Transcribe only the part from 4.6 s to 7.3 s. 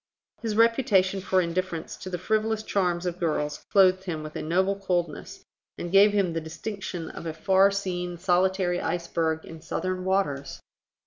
coldness, and gave him the distinction of